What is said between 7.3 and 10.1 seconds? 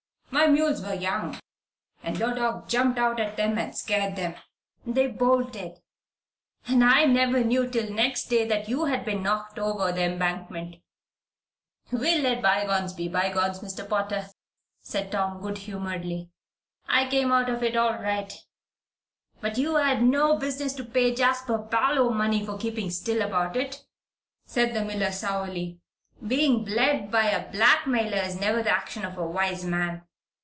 knew till next day that you had been knocked over the